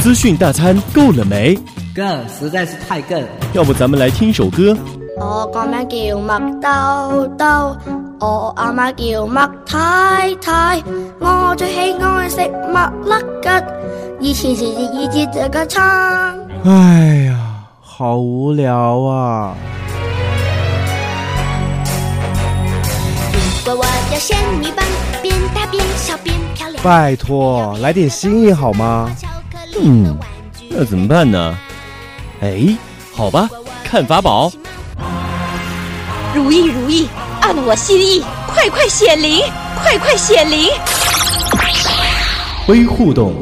[0.00, 1.54] 资讯大餐够了没？
[1.94, 3.22] 更实在是太更。
[3.52, 4.74] 要不咱们来听首歌。
[5.18, 7.76] 我个名叫麦兜兜，
[8.18, 10.82] 我阿妈叫麦太太，
[11.18, 15.84] 我最喜爱食麦粒吉，以前是一子这个唱。
[16.64, 17.38] 哎呀，
[17.82, 19.54] 好无聊啊！
[26.82, 29.06] 拜托，来点新意好吗？
[29.82, 30.14] 嗯，
[30.68, 31.56] 那怎么办呢？
[32.42, 32.76] 哎，
[33.14, 33.48] 好吧，
[33.82, 34.52] 看法宝。
[36.34, 37.08] 如意如意，
[37.40, 39.40] 按我心意，快快显灵，
[39.80, 40.68] 快快显灵。
[42.68, 43.32] 微互动。